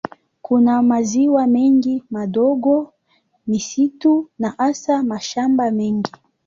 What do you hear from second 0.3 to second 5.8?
Kuna maziwa mengi madogo, misitu na hasa mashamba